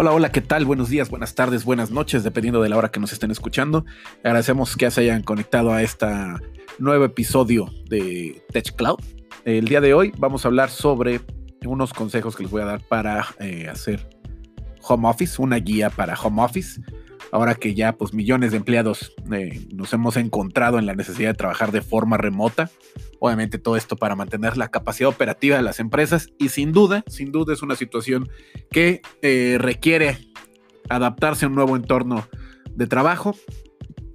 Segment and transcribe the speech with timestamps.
[0.00, 0.64] Hola, hola, ¿qué tal?
[0.64, 3.84] Buenos días, buenas tardes, buenas noches, dependiendo de la hora que nos estén escuchando.
[4.22, 6.06] Agradecemos que se hayan conectado a este
[6.78, 9.00] nuevo episodio de Tech Cloud.
[9.44, 11.20] El día de hoy vamos a hablar sobre
[11.64, 14.08] unos consejos que les voy a dar para eh, hacer
[14.82, 16.80] home office, una guía para home office.
[17.30, 21.34] Ahora que ya pues millones de empleados eh, nos hemos encontrado en la necesidad de
[21.34, 22.70] trabajar de forma remota,
[23.20, 27.32] Obviamente todo esto para mantener la capacidad operativa de las empresas y sin duda, sin
[27.32, 28.28] duda es una situación
[28.70, 30.18] que eh, requiere
[30.88, 32.28] adaptarse a un nuevo entorno
[32.70, 33.34] de trabajo.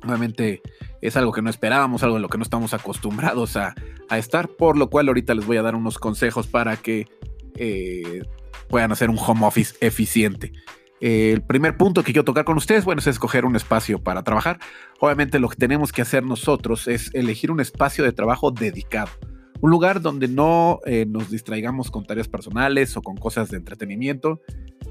[0.03, 0.61] Obviamente
[1.01, 3.75] es algo que no esperábamos, algo en lo que no estamos acostumbrados a,
[4.11, 7.07] estar, por lo cual ahorita les voy a dar unos consejos para que
[7.55, 8.21] eh,
[8.69, 10.53] puedan hacer un home office eficiente
[11.03, 14.59] el primer punto que quiero tocar con ustedes, bueno, es escoger un espacio para trabajar.
[15.01, 19.11] Obviamente lo que tenemos que hacer nosotros es elegir un espacio de trabajo dedicado.
[19.59, 24.39] Un lugar donde no eh, nos distraigamos con tareas personales o con cosas de entretenimiento.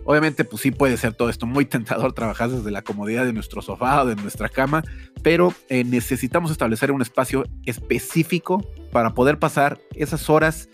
[0.04, 3.62] Obviamente, pues sí puede ser todo esto muy tentador trabajar desde la comodidad de nuestro
[3.62, 4.84] sofá o de nuestra cama,
[5.22, 10.68] pero eh, necesitamos establecer un espacio específico para poder pasar esas horas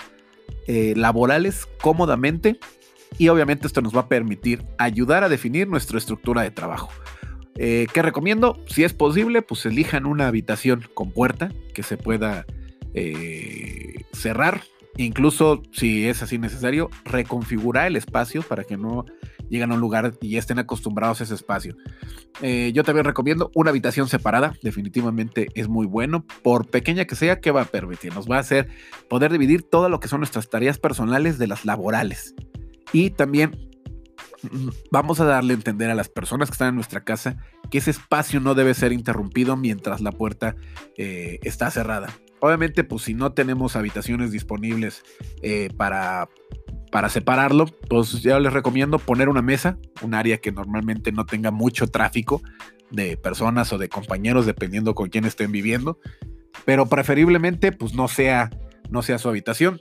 [0.66, 2.58] eh, laborales cómodamente
[3.16, 6.90] y obviamente esto nos va a permitir ayudar a definir nuestra estructura de trabajo.
[7.56, 8.56] Eh, ¿Qué recomiendo?
[8.66, 12.46] Si es posible, pues elijan una habitación con puerta que se pueda
[12.94, 14.62] eh, cerrar.
[14.96, 19.04] Incluso si es así necesario, reconfigurar el espacio para que no
[19.48, 21.76] lleguen a un lugar y estén acostumbrados a ese espacio.
[22.42, 27.40] Eh, yo también recomiendo una habitación separada, definitivamente es muy bueno, por pequeña que sea,
[27.40, 28.14] que va a permitir?
[28.14, 28.68] Nos va a hacer
[29.08, 32.34] poder dividir todo lo que son nuestras tareas personales de las laborales.
[32.92, 33.68] Y también
[34.42, 37.36] mm, vamos a darle a entender a las personas que están en nuestra casa
[37.70, 40.56] que ese espacio no debe ser interrumpido mientras la puerta
[40.96, 42.08] eh, está cerrada.
[42.40, 45.02] Obviamente, pues si no tenemos habitaciones disponibles
[45.42, 46.28] eh, para,
[46.92, 51.50] para separarlo, pues ya les recomiendo poner una mesa, un área que normalmente no tenga
[51.50, 52.40] mucho tráfico
[52.90, 55.98] de personas o de compañeros, dependiendo con quién estén viviendo,
[56.64, 58.50] pero preferiblemente pues no sea,
[58.88, 59.80] no sea su habitación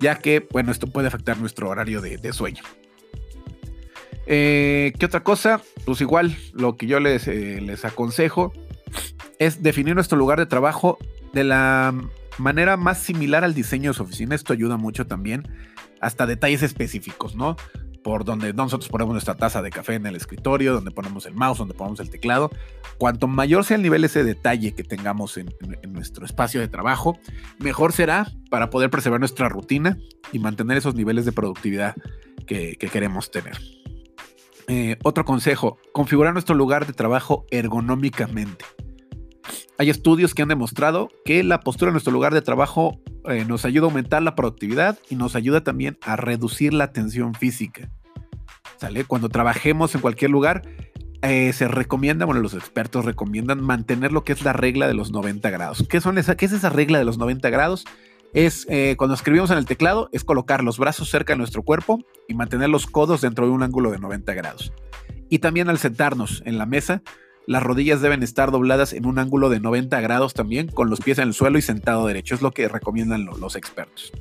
[0.00, 2.62] ya que, bueno, esto puede afectar nuestro horario de, sueño.
[4.26, 5.60] Eh, ¿Qué otra cosa?
[5.84, 8.52] Pues igual, lo que yo les, eh, les aconsejo
[9.38, 10.98] es definir nuestro lugar de trabajo
[11.32, 11.94] de la
[12.38, 14.34] manera más similar al diseño de su oficina.
[14.34, 15.46] Esto ayuda mucho también,
[16.00, 17.56] hasta detalles específicos, ¿no?
[18.02, 21.58] Por donde nosotros ponemos nuestra taza de café en el escritorio, donde ponemos el mouse,
[21.58, 22.50] donde ponemos el teclado.
[22.98, 25.54] Cuanto mayor sea el nivel ese detalle que tengamos en,
[25.88, 27.18] nuestro espacio de trabajo,
[27.58, 29.98] mejor será para poder preservar nuestra rutina
[30.32, 31.94] y mantener esos niveles de productividad
[32.46, 33.58] que, queremos tener.
[34.68, 38.64] Eh, otro consejo, configurar nuestro lugar de trabajo ergonómicamente.
[39.80, 43.64] Hay estudios que han demostrado que la postura de nuestro lugar de trabajo eh, nos
[43.64, 47.88] ayuda a aumentar la productividad y nos ayuda también a reducir la tensión física.
[48.76, 49.04] ¿Sale?
[49.04, 50.68] Cuando trabajemos en cualquier lugar,
[51.22, 55.12] eh, se recomienda, bueno, los expertos recomiendan mantener lo que es la regla de los
[55.12, 55.86] 90 grados.
[55.88, 57.86] ¿Qué, son esa, qué es esa regla de los 90 grados?
[58.34, 62.00] Es eh, cuando escribimos en el teclado, es colocar los brazos cerca de nuestro cuerpo
[62.28, 64.74] y mantener los codos dentro de un ángulo de 90 grados.
[65.30, 67.02] Y también al sentarnos en la mesa,
[67.46, 71.18] las rodillas deben estar dobladas en un ángulo de 90 grados también, con los pies
[71.18, 72.34] en el suelo y sentado derecho.
[72.34, 74.12] Es lo que recomiendan los expertos.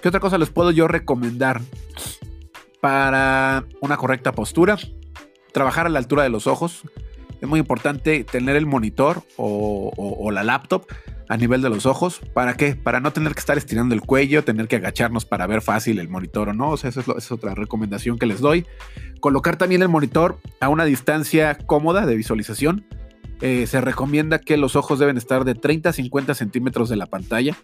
[0.00, 1.60] ¿Qué otra cosa les puedo yo recomendar
[2.80, 4.76] para una correcta postura?
[5.52, 6.82] Trabajar a la altura de los ojos.
[7.40, 10.86] Es muy importante tener el monitor o la laptop
[11.28, 12.20] a nivel de los ojos.
[12.34, 12.74] ¿Para qué?
[12.76, 16.08] Para no tener que estar estirando el cuello, tener que agacharnos para ver fácil el
[16.08, 16.70] monitor o no.
[16.70, 18.66] O sea, esa es, otra recomendación que les doy.
[19.20, 22.86] Colocar también el monitor a una distancia cómoda de visualización.
[23.40, 27.06] Eh, se recomienda que los ojos deben estar de 30 a 50 centímetros de la
[27.06, 27.56] pantalla.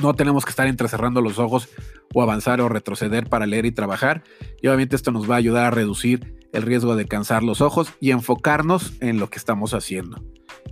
[0.00, 1.68] No tenemos que estar entrecerrando los ojos
[2.14, 4.24] o avanzar o retroceder para leer y trabajar.
[4.62, 7.92] Y obviamente esto nos va a ayudar a reducir el riesgo de cansar los ojos
[8.00, 10.22] y enfocarnos en lo que estamos haciendo.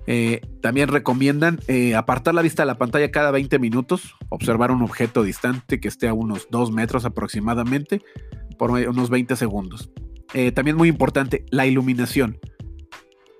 [0.06, 4.82] Eh, también recomiendan eh, apartar la vista de la pantalla cada 20 minutos, observar un
[4.82, 8.00] objeto distante que esté a unos 2 metros aproximadamente
[8.58, 9.90] por unos 20 segundos.
[10.32, 12.38] Eh, también muy importante, la iluminación.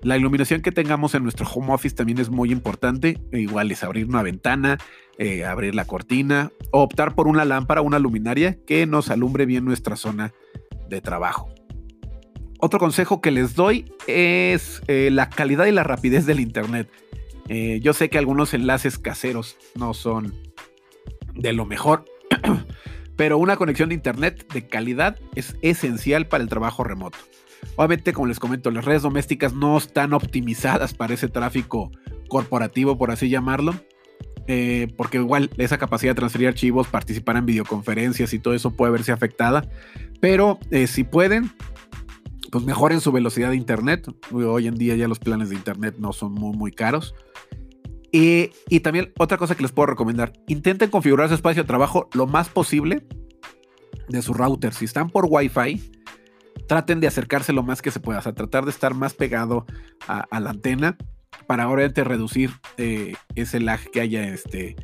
[0.01, 3.19] La iluminación que tengamos en nuestro home office también es muy importante.
[3.33, 4.77] Igual es abrir una ventana,
[5.45, 9.97] abrir la cortina, o optar por una lámpara, una luminaria que nos alumbre bien nuestra
[9.97, 10.31] zona
[10.87, 11.49] de trabajo.
[12.61, 16.89] Otro consejo que les doy es eh, la calidad y la rapidez del Internet.
[17.47, 20.35] Eh, yo sé que algunos enlaces caseros no son
[21.35, 22.03] de lo mejor,
[23.15, 27.17] pero una conexión de Internet de calidad es esencial para el trabajo remoto.
[27.77, 31.91] Obviamente, como les comento, las redes domésticas no están optimizadas para ese tráfico
[32.27, 33.73] corporativo, por así llamarlo.
[34.47, 38.91] eh, porque igual esa capacidad de transferir archivos, participar en videoconferencias y todo eso puede
[38.91, 39.69] verse afectada.
[40.19, 41.51] Pero si pueden,
[42.51, 44.07] pues mejoren su velocidad de internet.
[44.31, 47.13] Hoy en día ya los planes de internet no son muy, muy caros.
[48.11, 48.49] Y,
[48.81, 52.49] también otra cosa que les puedo recomendar, intenten configurar su espacio de trabajo lo más
[52.49, 53.05] posible
[54.07, 54.73] de su router.
[54.73, 55.91] Si están por Wi-Fi,
[56.67, 59.65] traten de acercarse lo más que se pueda, o sea, tratar de estar más pegado
[60.07, 60.97] a, la antena
[61.45, 64.75] para obviamente reducir eh, ese lag que haya este,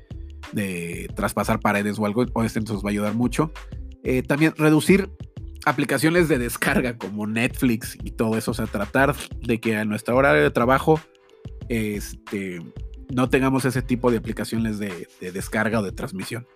[0.51, 3.51] de traspasar paredes o algo, o este nos va a ayudar mucho.
[4.03, 5.09] Eh, también reducir
[5.65, 10.15] aplicaciones de descarga como Netflix y todo eso, o sea, tratar de que a nuestra
[10.15, 11.00] hora de trabajo
[11.69, 12.62] este,
[13.13, 16.47] no tengamos ese tipo de aplicaciones de descarga o de transmisión.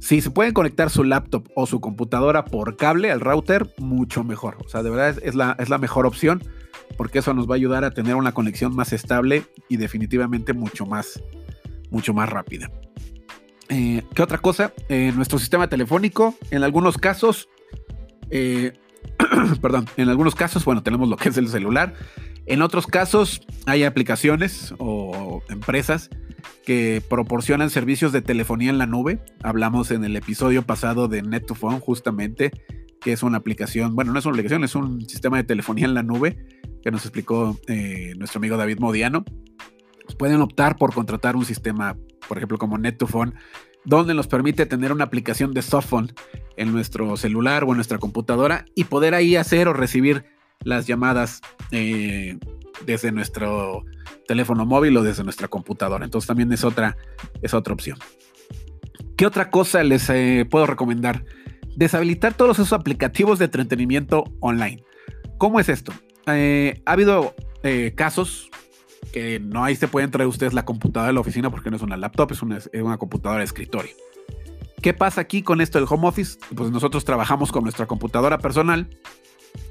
[0.00, 4.56] Si se pueden conectar su laptop o su computadora por cable al router, mucho mejor.
[4.64, 6.42] O sea, de verdad es, la, es la mejor opción
[6.96, 10.86] porque eso nos va a ayudar a tener una conexión más estable y definitivamente mucho
[10.86, 11.22] más,
[11.90, 12.70] mucho más rápida.
[13.68, 14.72] Eh, ¿Qué otra cosa?
[14.88, 17.48] Eh, nuestro sistema telefónico, en algunos casos,
[18.30, 18.72] eh,
[19.62, 21.94] perdón, en algunos casos, bueno, tenemos lo que es el celular.
[22.46, 26.10] En otros casos hay aplicaciones o empresas
[26.64, 29.20] que proporcionan servicios de telefonía en la nube.
[29.42, 32.50] Hablamos en el episodio pasado de Net2Phone justamente,
[33.00, 35.94] que es una aplicación, bueno, no es una aplicación, es un sistema de telefonía en
[35.94, 36.38] la nube
[36.82, 39.24] que nos explicó eh, nuestro amigo David Modiano.
[40.18, 41.96] Pueden optar por contratar un sistema,
[42.28, 43.34] por ejemplo, como Net2Phone,
[43.88, 46.12] donde nos permite tener una aplicación de softphone
[46.58, 50.26] en nuestro celular o en nuestra computadora y poder ahí hacer o recibir
[50.62, 51.40] las llamadas
[51.70, 52.38] eh,
[52.84, 53.84] desde nuestro
[54.26, 56.04] teléfono móvil o desde nuestra computadora.
[56.04, 56.98] Entonces también es otra,
[57.40, 57.98] es otra opción.
[59.16, 61.24] ¿Qué otra cosa les eh, puedo recomendar?
[61.74, 64.84] Deshabilitar todos esos aplicativos de entretenimiento online.
[65.38, 65.94] ¿Cómo es esto?
[66.26, 67.34] Eh, ha habido
[67.96, 68.50] casos
[69.12, 71.82] que no ahí se pueden traer ustedes la computadora de la oficina porque no es
[71.82, 73.92] una laptop, es una, es una computadora de escritorio.
[74.82, 76.38] ¿Qué pasa aquí con esto del home office?
[76.54, 78.88] Pues nosotros trabajamos con nuestra computadora personal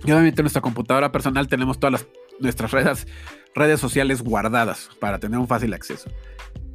[0.03, 2.07] y obviamente en nuestra computadora personal tenemos todas las
[2.39, 3.07] nuestras redes,
[3.55, 6.09] redes sociales guardadas para tener un fácil acceso.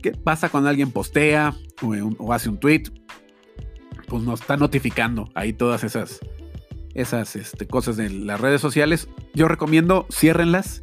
[0.03, 1.55] ¿Qué pasa cuando alguien postea
[2.19, 2.85] o, hace un tweet?
[4.09, 6.21] Pues nos está notificando ahí todas esas,
[6.95, 9.09] esas este, cosas de las redes sociales.
[9.35, 10.83] Yo recomiendo ciérrenlas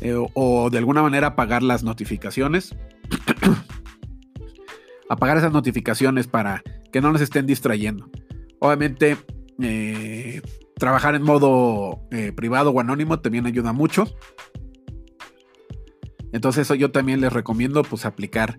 [0.00, 2.74] eh, o, de alguna manera apagar las notificaciones.
[5.08, 6.62] apagar esas notificaciones para
[6.92, 8.10] que no nos estén distrayendo.
[8.58, 9.16] Obviamente,
[9.62, 10.42] eh,
[10.76, 14.06] trabajar en modo eh, privado o anónimo también ayuda mucho.
[16.32, 18.58] Entonces eso yo también les recomiendo pues aplicar,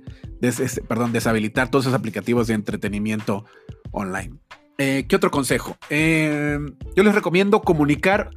[0.88, 3.46] perdón, deshabilitar todos esos aplicativos de entretenimiento
[3.92, 4.40] online.
[4.78, 5.78] ¿Qué otro consejo?
[5.90, 8.32] Yo les recomiendo comunicar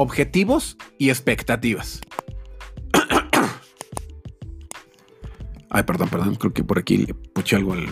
[0.00, 2.00] objetivos y expectativas.
[5.70, 7.86] Ay, perdón, perdón, creo que por aquí le puché algo al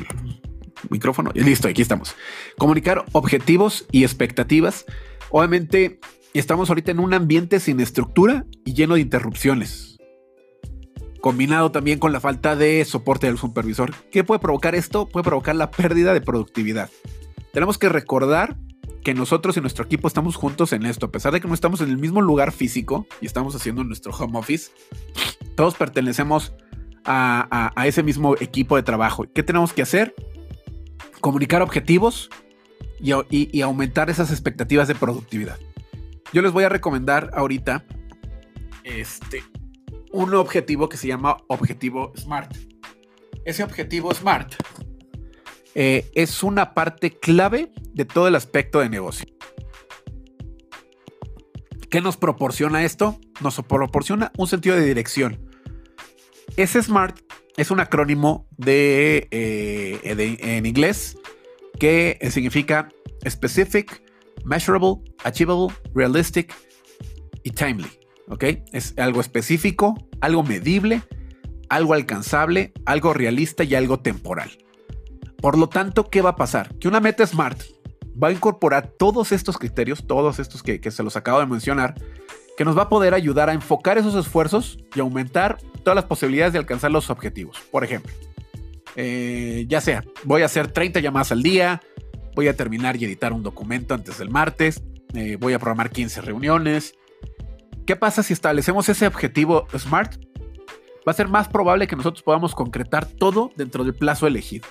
[0.91, 1.31] micrófono.
[1.35, 2.15] Y listo, aquí estamos.
[2.59, 4.85] Comunicar objetivos y expectativas
[5.31, 6.01] Obviamente,
[6.33, 9.99] estamos ahorita en un ambiente sin estructura y lleno de interrupciones.
[11.21, 13.93] Combinado también con la falta de soporte del supervisor.
[14.11, 15.07] ¿Qué puede provocar esto?
[15.07, 16.89] Puede provocar la pérdida de productividad.
[17.53, 18.57] Tenemos que recordar
[19.05, 21.07] que nosotros y nuestro equipo estamos juntos en esto.
[21.07, 24.13] A pesar de que no estamos en el mismo lugar físico y estamos haciendo nuestro
[24.13, 24.71] home office,
[25.57, 26.55] todos pertenecemos
[27.85, 29.25] ese mismo equipo de trabajo.
[29.35, 30.15] ¿Qué tenemos que hacer?
[31.21, 32.31] Comunicar objetivos,
[33.01, 35.59] y, aumentar esas expectativas de productividad.
[36.33, 37.85] Yo les voy a recomendar ahorita
[38.85, 39.43] este,
[40.13, 42.57] un objetivo que se llama objetivo SMART.
[43.45, 44.55] Ese objetivo SMART
[45.75, 49.27] eh, es una parte clave de todo el aspecto de negocio.
[51.89, 53.19] ¿Qué nos proporciona esto?
[53.41, 55.48] Nos proporciona un sentido de dirección.
[56.59, 57.17] Ese SMART
[57.57, 61.17] es un acrónimo de, eh, en inglés
[61.79, 62.89] que significa
[63.29, 64.03] specific,
[64.45, 66.53] measurable, achievable, realistic
[67.45, 67.89] y timely.
[68.27, 68.43] ¿Ok?
[68.73, 71.03] Es algo específico, algo medible,
[71.69, 74.51] algo alcanzable, algo realista y algo temporal.
[75.41, 76.77] Por lo tanto, ¿qué va a pasar?
[76.81, 77.63] Que una meta SMART
[78.21, 81.95] va a incorporar todos estos criterios, todos estos que, se los acabo de mencionar,
[82.59, 86.53] que nos va a poder ayudar a enfocar esos esfuerzos y aumentar todas las posibilidades
[86.53, 87.61] de alcanzar los objetivos.
[87.71, 88.13] Por ejemplo,
[88.97, 91.81] eh, ya sea, voy a hacer 30 llamadas al día,
[92.35, 94.83] voy a terminar y editar un documento antes del martes,
[95.15, 96.95] eh, voy a programar 15 reuniones.
[97.87, 100.17] ¿Qué pasa si establecemos ese objetivo SMART?
[101.07, 104.67] Va a ser más probable que nosotros podamos concretar todo dentro del plazo elegido.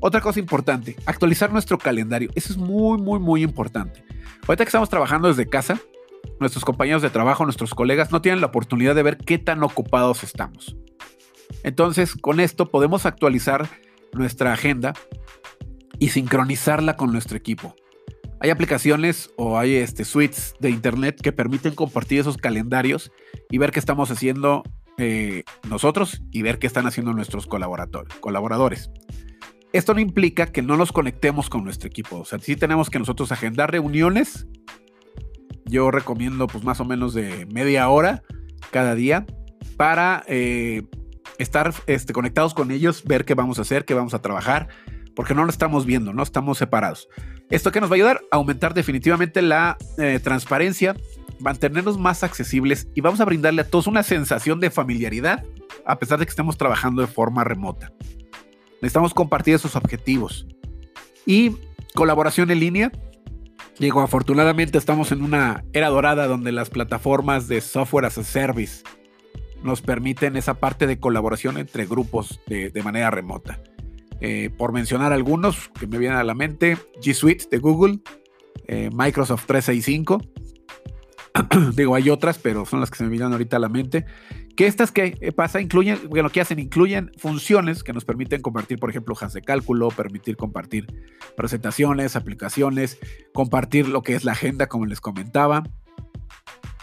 [0.00, 2.30] Otra cosa importante, actualizar nuestro calendario.
[2.34, 4.02] Eso es muy, muy, muy importante.
[4.48, 5.78] Ahorita que estamos trabajando desde casa,
[6.40, 10.24] nuestros compañeros de trabajo, nuestros colegas no tienen la oportunidad de ver qué tan ocupados
[10.24, 10.76] estamos.
[11.62, 13.68] Entonces, con esto podemos actualizar
[14.12, 14.94] nuestra agenda
[15.98, 17.76] y sincronizarla con nuestro equipo.
[18.40, 23.12] Hay aplicaciones o hay este, suites de internet que permiten compartir esos calendarios
[23.50, 24.64] y ver qué estamos haciendo
[24.98, 28.90] eh, nosotros y ver qué están haciendo nuestros colaboradores.
[29.72, 32.18] Esto no implica que no nos conectemos con nuestro equipo.
[32.18, 34.46] O sea, sí tenemos que nosotros agendar reuniones.
[35.72, 38.22] Yo recomiendo pues más o menos de media hora
[38.70, 39.24] cada día
[39.78, 40.82] para eh,
[41.38, 44.68] estar este, conectados con ellos, ver qué vamos a hacer, qué vamos a trabajar,
[45.16, 47.08] porque no lo estamos viendo, no estamos separados.
[47.48, 50.94] Esto que nos va a ayudar a aumentar definitivamente la eh, transparencia,
[51.40, 55.42] mantenernos más accesibles y vamos a brindarle a todos una sensación de familiaridad
[55.86, 57.90] a pesar de que estemos trabajando de forma remota.
[58.82, 60.46] Necesitamos compartir esos objetivos.
[61.24, 61.56] Y
[61.94, 62.92] colaboración en línea.
[63.78, 68.82] Digo, afortunadamente estamos en una era dorada donde las plataformas de software as a service
[69.62, 73.60] nos permiten esa parte de colaboración entre grupos de, manera remota.
[74.20, 78.00] Eh, por mencionar algunos que me vienen a la mente, G Suite de Google,
[78.68, 80.20] eh, Microsoft 365.
[81.74, 84.04] Digo, hay otras, pero son las que se me vienen ahorita a la mente.
[84.56, 88.78] Que estas que eh, pasa incluyen, bueno, que hacen incluyen funciones que nos permiten compartir,
[88.78, 90.86] por ejemplo, hojas de cálculo, permitir compartir
[91.36, 92.98] presentaciones, aplicaciones,
[93.32, 95.62] compartir lo que es la agenda, como les comentaba.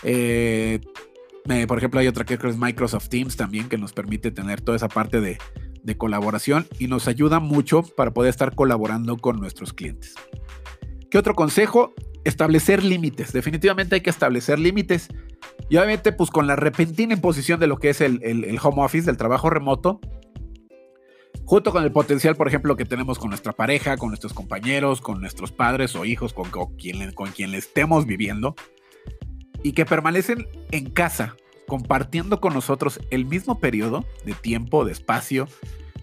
[0.04, 0.80] Eh,
[1.68, 4.88] por ejemplo, hay otra que es Microsoft Teams también, que nos permite tener toda esa
[4.88, 5.38] parte de,
[5.84, 10.16] de colaboración y nos ayuda mucho para poder estar colaborando con nuestros clientes.
[11.10, 11.94] ¿Qué otro consejo?
[12.24, 13.32] Establecer límites.
[13.32, 15.10] Definitivamente hay que establecer límites
[15.70, 18.20] y obviamente, pues con la repentina imposición de lo que es el,
[18.62, 20.00] home office, del trabajo remoto,
[21.46, 25.22] junto con el potencial, por ejemplo, que tenemos con nuestra pareja, con nuestros compañeros, con
[25.22, 28.56] nuestros padres o hijos, con, quien, con quien estemos viviendo,
[29.62, 31.36] y que permanecen en casa,
[31.68, 35.48] compartiendo con nosotros el mismo periodo de tiempo, de espacio,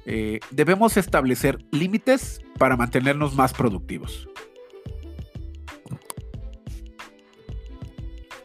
[0.05, 4.29] eh, debemos establecer límites para mantenernos más productivos.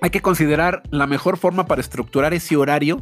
[0.02, 3.00] Hay que considerar la mejor forma para estructurar ese horario,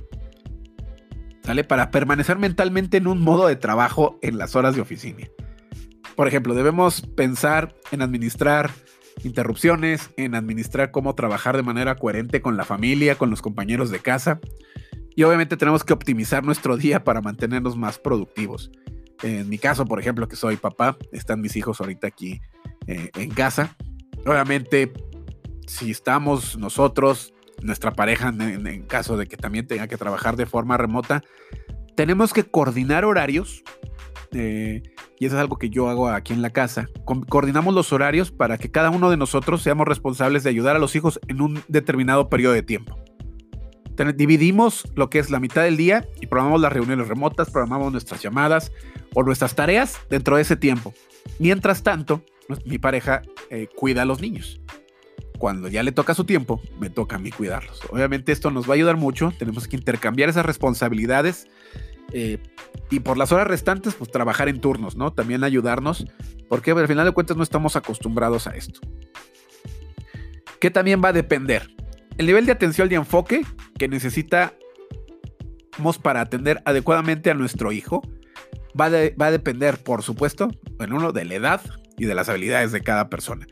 [1.44, 1.64] ¿sale?
[1.64, 5.28] Para permanecer mentalmente en un modo de trabajo en las horas de oficina.
[6.16, 8.72] Por ejemplo, debemos pensar en administrar
[9.24, 14.00] interrupciones, en administrar cómo trabajar de manera coherente con la familia, con los compañeros de
[14.00, 14.42] casa.
[15.16, 18.72] Y obviamente tenemos que optimizar nuestro día para mantenernos más productivos.
[19.24, 22.42] En mi caso, por ejemplo, que soy papá, están mis hijos ahorita aquí
[22.88, 23.76] eh, en casa.
[24.26, 24.92] Obviamente
[25.70, 30.78] si estamos nosotros, nuestra pareja, en, caso de que también tenga que trabajar de forma
[30.78, 31.22] remota,
[31.96, 33.64] tenemos que coordinar horarios.
[34.32, 34.82] Eh,
[35.20, 36.88] y eso es algo que yo hago aquí en la casa.
[37.06, 40.96] coordinamos los horarios para que cada uno de nosotros seamos responsables de ayudar a los
[40.96, 42.98] hijos en un determinado periodo de tiempo.
[44.16, 48.22] dividimos lo que es la mitad del día y programamos las reuniones remotas, programamos nuestras
[48.22, 48.72] llamadas
[49.14, 50.94] o nuestras tareas dentro de ese tiempo.
[51.38, 52.24] Mientras tanto,
[52.66, 54.62] mi pareja eh, cuida a los niños
[55.40, 57.82] cuando ya le toca su tiempo, me toca a mí cuidarlos.
[57.90, 61.48] Obviamente esto nos va a ayudar mucho, tenemos que intercambiar esas responsabilidades
[62.12, 62.38] eh,
[62.92, 65.14] y por las horas restantes, pues trabajar en turnos, ¿no?
[65.14, 66.06] También ayudarnos,
[66.50, 68.82] porque al final de cuentas no estamos acostumbrados a esto.
[70.60, 71.70] ¿Qué también va a depender?
[72.18, 73.46] El nivel de atención y enfoque
[73.78, 74.52] que necesitamos
[76.02, 78.02] para atender adecuadamente a nuestro hijo
[78.80, 81.62] va, va a depender, por supuesto, en uno, de la edad
[81.98, 83.48] y de las habilidades de cada persona.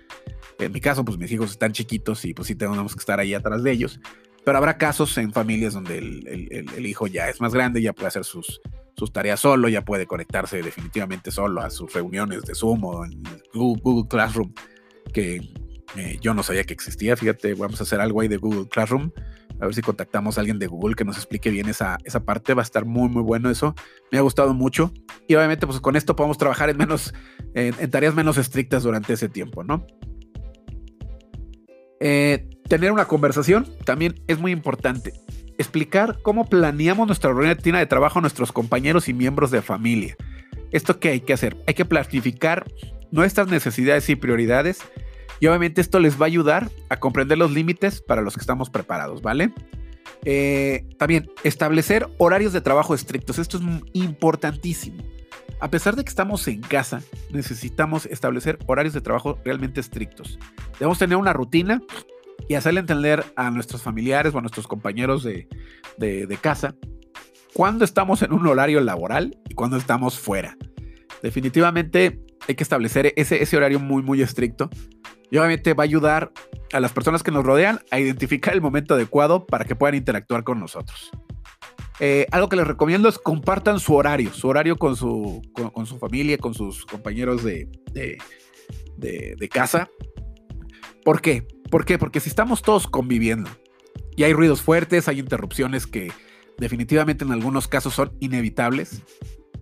[0.60, 3.34] En mi caso, pues mis hijos están chiquitos y pues sí tenemos que estar ahí
[3.34, 4.00] atrás de ellos.
[4.48, 8.24] Pero habrá casos en familias donde el, hijo ya es más grande, ya puede hacer
[8.24, 8.62] sus,
[9.12, 13.22] tareas solo, ya puede conectarse definitivamente solo a sus reuniones de Zoom o en
[13.54, 14.54] Google, Classroom,
[15.14, 15.42] que
[15.98, 17.18] eh, yo no sabía que existía.
[17.18, 19.12] Fíjate, vamos a hacer algo ahí de Google Classroom.
[19.60, 22.54] A ver si contactamos a alguien de Google que nos explique bien esa, esa parte.
[22.54, 23.76] Va a estar muy, muy bueno eso.
[24.14, 24.94] Me ha gustado mucho.
[25.28, 27.14] Y obviamente, pues con esto podemos trabajar en menos,
[27.54, 29.86] en tareas menos estrictas durante ese tiempo, ¿no?
[32.00, 35.14] Eh, tener una conversación también es muy importante.
[35.58, 40.16] Explicar cómo planeamos nuestra rutina de trabajo a nuestros compañeros y miembros de familia.
[40.72, 41.58] ¿Esto qué hay que hacer?
[41.68, 42.66] Hay que planificar
[43.12, 44.80] nuestras necesidades y prioridades
[45.40, 48.70] y obviamente esto les va a ayudar a comprender los límites para los que estamos
[48.70, 49.54] preparados, ¿vale?
[50.26, 53.40] Eh, también establecer horarios de trabajo estrictos.
[53.40, 53.64] Esto es
[53.94, 55.04] importantísimo.
[55.60, 57.02] A pesar de que estamos en casa,
[57.32, 60.38] necesitamos establecer horarios de trabajo realmente estrictos.
[60.80, 61.82] Debemos tener una rutina
[62.48, 65.48] y hacerle entender a nuestros familiares o a nuestros compañeros de,
[66.42, 66.76] casa
[67.54, 70.56] cuándo estamos en un horario laboral y cuándo estamos fuera.
[71.24, 74.70] Definitivamente hay que establecer ese, ese horario muy, muy estricto
[75.32, 76.32] y obviamente va a ayudar
[76.72, 80.44] a las personas que nos rodean a identificar el momento adecuado para que puedan interactuar
[80.44, 81.12] con nosotros.
[82.00, 85.98] Eh, algo que les recomiendo es compartan su horario, su horario con su, con, su
[85.98, 87.68] familia, con sus compañeros de,
[88.98, 89.90] de, casa.
[91.08, 91.48] ¿Por qué?
[91.72, 91.98] ¿Por qué?
[91.98, 93.50] Porque si estamos todos conviviendo
[94.18, 96.12] y hay ruidos fuertes, hay interrupciones que
[96.58, 99.04] definitivamente en algunos casos son inevitables,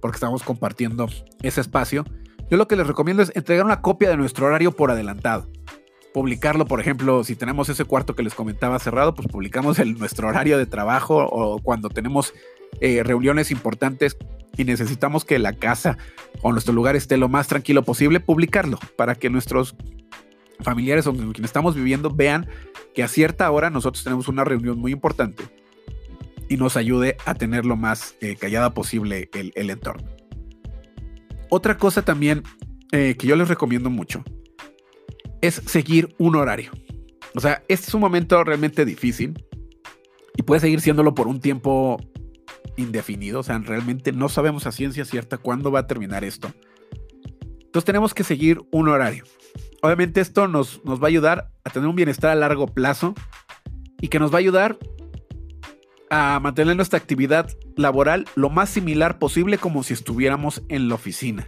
[0.01, 1.07] porque estamos compartiendo
[1.43, 2.03] ese espacio,
[2.49, 5.47] yo lo que les recomiendo es entregar una copia de nuestro horario por adelantado
[6.15, 10.29] publicarlo, por ejemplo, si tenemos ese cuarto que les comentaba cerrado, pues publicamos el, nuestro
[10.29, 12.33] horario de trabajo o cuando tenemos
[12.79, 14.15] eh, reuniones importantes
[14.55, 15.97] y necesitamos que la casa
[16.41, 19.75] o nuestro lugar esté lo más tranquilo posible, publicarlo para que nuestros
[20.61, 22.47] familiares o con quienes estamos viviendo vean
[22.93, 25.43] que a cierta hora nosotros tenemos una reunión muy importante
[26.49, 30.09] y nos ayude a tener lo más eh, callada posible el, entorno.
[31.49, 32.43] Otra cosa también
[32.91, 34.23] eh, que yo les recomiendo mucho
[35.41, 36.71] es seguir un horario.
[37.35, 39.33] O sea, este es un momento realmente difícil
[40.37, 41.99] y puede seguir siéndolo por un tiempo
[42.77, 43.39] indefinido.
[43.39, 46.51] O sea, realmente no sabemos a ciencia cierta cuándo va a terminar esto.
[47.61, 49.25] Entonces tenemos que seguir un horario.
[49.85, 53.13] Obviamente esto nos, nos va a ayudar a tener un bienestar a largo plazo
[54.01, 54.79] y que nos va a ayudar
[56.09, 61.47] a mantener nuestra actividad laboral lo más similar posible como si estuviéramos en la oficina.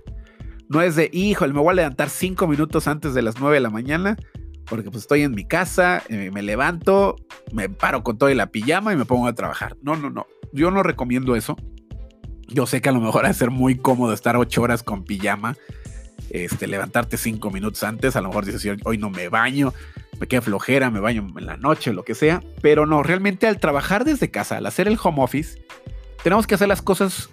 [0.70, 3.62] No es de, híjole, me voy a levantar cinco minutos antes de las nueve de
[3.62, 4.17] la mañana,
[4.65, 7.15] porque pues estoy en mi casa, eh, me levanto,
[7.51, 9.77] me paro con todo y la pijama y me pongo a trabajar.
[9.82, 10.27] No, no, no.
[10.53, 11.56] Yo no recomiendo eso.
[12.50, 15.06] Yo sé que a lo mejor va a ser muy cómodo estar ocho horas con
[15.06, 15.56] pijama,
[16.30, 18.16] este, levantarte cinco minutos antes.
[18.16, 19.74] A lo mejor dices, hoy no me baño,
[20.20, 22.42] me queda flojera, me baño en la noche, lo que sea.
[22.62, 25.62] Pero no, realmente al trabajar desde casa, al hacer el home office,
[26.24, 27.30] tenemos que hacer las cosas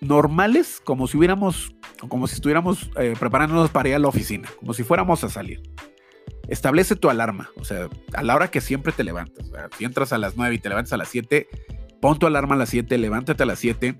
[0.00, 1.74] normales, como si hubiéramos,
[2.08, 5.62] como si estuviéramos eh, preparándonos para ir a la oficina, como si fuéramos a salir.
[6.48, 9.50] Establece tu alarma, o sea, a la hora que siempre te levantas.
[9.76, 11.48] si entras a las 9 y te levantas a las 7,
[12.00, 13.96] pon tu alarma a las 7, levántate a las 7,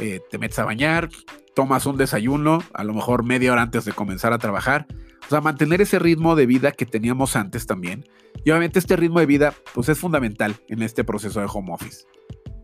[0.00, 1.10] eh, te metes a bañar,
[1.54, 4.86] tomas un desayuno, a lo mejor media hora antes de comenzar a trabajar.
[5.26, 8.04] O sea, mantener ese ritmo de vida que teníamos antes también.
[8.44, 12.04] Y obviamente este ritmo de vida, pues es fundamental en este proceso de home office.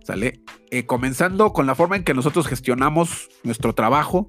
[0.05, 0.43] ¿Sale?
[0.71, 4.27] Eh, comenzando con la forma en que nosotros gestionamos nuestro trabajo.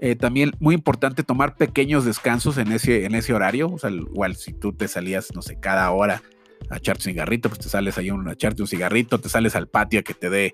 [0.00, 3.68] Eh, también muy importante tomar pequeños descansos en ese, en ese horario.
[3.68, 6.22] O sea, igual si tú te salías, no sé, cada hora
[6.70, 9.68] a echarte un cigarrito, pues te sales ahí a echarte un cigarrito, te sales al
[9.68, 10.52] patio a que te dé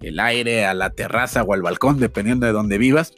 [0.00, 3.14] el aire, a la terraza o al balcón, dependiendo de dónde vivas.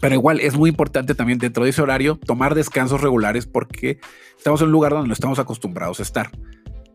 [0.00, 3.98] Pero igual es muy importante también dentro de ese horario tomar descansos regulares porque
[4.36, 6.30] estamos en un lugar donde no estamos acostumbrados a estar.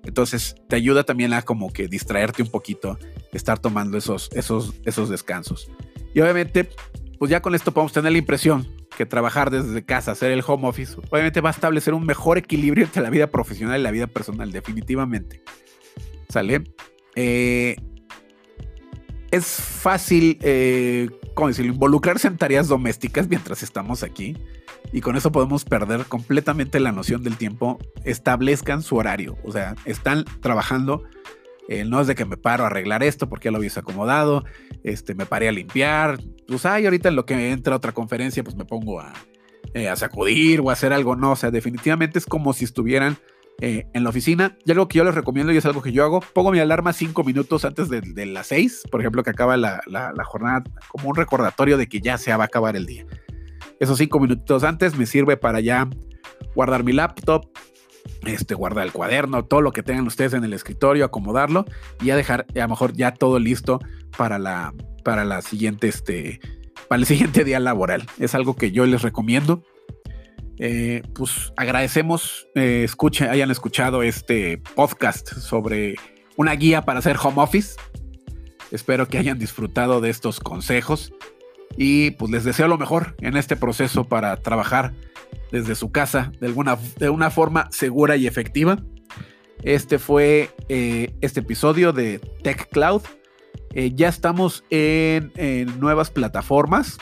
[0.05, 2.97] Entonces te ayuda también a como que distraerte un poquito,
[3.31, 5.69] estar tomando esos, esos, esos descansos.
[6.13, 6.69] Y obviamente,
[7.19, 10.67] pues ya con esto podemos tener la impresión que trabajar desde casa, hacer el home
[10.67, 14.07] office, obviamente va a establecer un mejor equilibrio entre la vida profesional y la vida
[14.07, 15.41] personal, definitivamente.
[16.29, 16.63] ¿Sale?
[17.15, 17.75] Eh,
[19.31, 24.37] es fácil, eh, ¿cómo decirlo?, involucrarse en tareas domésticas mientras estamos aquí
[24.91, 27.79] y con eso podemos perder completamente la noción del tiempo.
[28.03, 31.03] Establezcan su horario, o sea, están trabajando.
[31.69, 34.43] Eh, no es de que me paro a arreglar esto porque ya lo habías acomodado,
[34.83, 38.55] este, me paré a limpiar, pues ay, ahorita en lo que entra otra conferencia, pues
[38.55, 39.13] me pongo a,
[39.73, 43.17] eh, a sacudir o a hacer algo, no, o sea, definitivamente es como si estuvieran
[43.61, 44.57] eh, en la oficina.
[44.65, 46.91] Y algo que yo les recomiendo y es algo que yo hago, pongo mi alarma
[46.91, 51.15] cinco minutos antes de, las seis, por ejemplo, que acaba la, la, jornada, como un
[51.15, 53.05] recordatorio de que ya se va a acabar el día
[53.83, 55.89] esos cinco minutos antes me sirve para ya
[56.55, 57.45] guardar mi laptop,
[58.25, 61.65] este, guardar el cuaderno, todo lo que tengan ustedes en el escritorio, acomodarlo
[62.01, 63.79] y ya dejar a lo mejor ya todo listo
[64.17, 66.39] para la, para la siguiente, este,
[66.87, 68.05] para el siguiente día laboral.
[68.19, 69.63] Es algo que yo les recomiendo.
[70.59, 72.87] Eh, pues agradecemos, eh,
[73.29, 75.95] hayan escuchado este podcast sobre
[76.37, 77.75] una guía para hacer home office.
[78.71, 81.11] Espero que hayan disfrutado de estos consejos
[81.77, 84.93] y pues les deseo lo mejor en este proceso para trabajar
[85.51, 88.83] desde su casa de, alguna, de una forma segura y efectiva.
[89.63, 93.01] Este fue eh, este episodio de Tech Cloud.
[93.73, 95.31] Eh, ya estamos en,
[95.79, 96.97] nuevas plataformas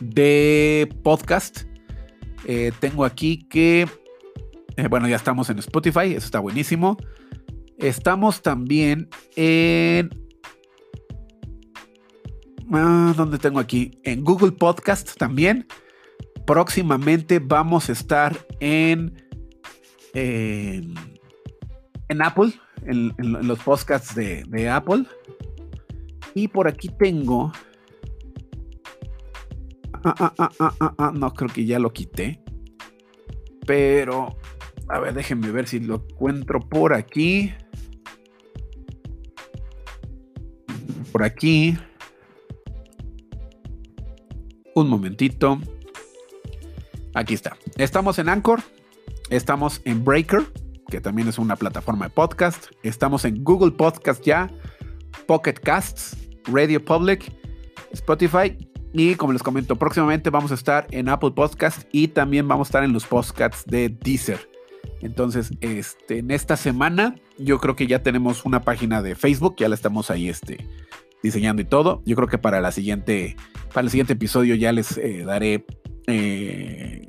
[0.00, 1.62] de podcast.
[2.46, 3.88] Eh, tengo aquí que,
[4.90, 6.98] bueno, ya estamos en Spotify, eso está buenísimo.
[7.78, 10.23] Estamos también en
[12.74, 14.00] ¿Dónde tengo aquí?
[14.02, 15.66] En Google Podcast también.
[16.46, 19.14] Próximamente vamos a estar en,
[20.12, 20.94] en,
[22.20, 23.14] Apple, en,
[23.46, 25.04] los podcasts de, Apple.
[26.34, 27.52] Y por aquí tengo.
[30.02, 32.42] Ah, ah, no, creo que ya lo quité.
[33.66, 34.36] Pero,
[34.88, 37.54] a ver, déjenme ver si lo encuentro por aquí.
[41.14, 41.78] por aquí.
[44.74, 45.60] Un momentito.
[47.14, 47.56] Aquí está.
[47.76, 48.60] Estamos en Anchor.
[49.30, 50.42] Estamos en Breaker,
[50.88, 52.66] que también es una plataforma de podcast.
[52.82, 54.50] Estamos en Google Podcast ya.
[55.28, 57.32] Pocket Casts, Radio Public,
[57.92, 58.58] Spotify.
[58.92, 62.70] Y como les comento, próximamente vamos a estar en Apple Podcast y también vamos a
[62.70, 64.50] estar en los podcasts de Deezer.
[65.00, 69.68] Entonces, este, en esta semana, yo creo que ya tenemos una página de Facebook, ya
[69.68, 70.66] la estamos ahí este,
[71.24, 72.02] diseñando y todo.
[72.04, 73.34] Yo creo que para la siguiente,
[73.72, 75.64] para el siguiente episodio ya les eh, daré
[76.06, 77.08] eh,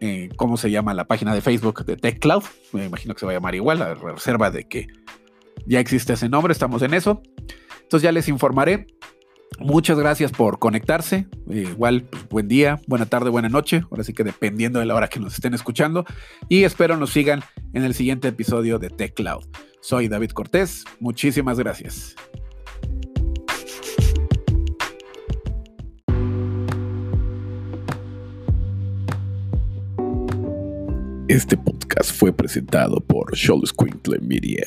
[0.00, 2.44] eh, cómo se llama la página de Facebook de TechCloud.
[2.72, 4.88] Me imagino que se va a llamar igual, a reserva de que
[5.66, 7.22] ya existe ese nombre, estamos en eso.
[7.82, 8.86] Entonces ya les informaré.
[9.58, 11.26] Muchas gracias por conectarse.
[11.48, 13.84] igual, pues, buen día, buena tarde, buena noche.
[13.90, 16.04] Ahora sí que dependiendo de la hora que nos estén escuchando.
[16.50, 17.42] Y espero nos sigan
[17.72, 19.46] en el siguiente episodio de TechCloud.
[19.80, 20.84] Soy David Cortés.
[21.00, 22.16] Muchísimas gracias.
[31.28, 34.64] Este podcast fue presentado por Show Squinkle Media.